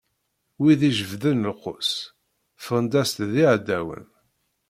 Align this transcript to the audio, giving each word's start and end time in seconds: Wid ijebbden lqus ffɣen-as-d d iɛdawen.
Wid 0.61 0.81
ijebbden 0.89 1.47
lqus 1.55 1.89
ffɣen-as-d 2.63 3.19
d 3.31 3.33
iɛdawen. 3.43 4.05